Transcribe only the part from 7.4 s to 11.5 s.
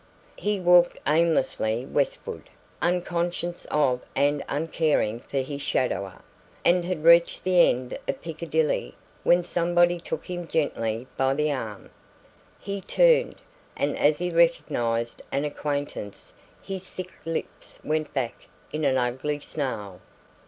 the end of Piccadilly when somebody took him gently by